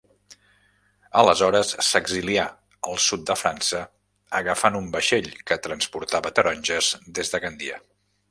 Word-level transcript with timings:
Aleshores 1.19 1.73
s'exilià 1.87 2.45
al 2.93 2.97
sud 3.07 3.27
de 3.31 3.35
França 3.41 3.83
agafant 4.41 4.79
un 4.81 4.89
vaixell 4.97 5.31
que 5.51 5.59
transportava 5.67 6.35
taronges 6.41 6.93
des 7.21 7.33
de 7.35 7.45
Gandia. 7.47 7.79